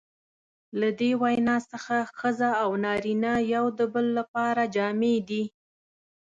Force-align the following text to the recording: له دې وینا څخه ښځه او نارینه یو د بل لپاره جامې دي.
له 0.79 0.89
دې 0.99 1.11
وینا 1.21 1.57
څخه 1.71 1.95
ښځه 2.17 2.49
او 2.63 2.69
نارینه 2.85 3.31
یو 3.53 3.65
د 3.79 3.81
بل 3.93 4.05
لپاره 4.19 4.63
جامې 4.75 5.15
دي. 5.29 5.43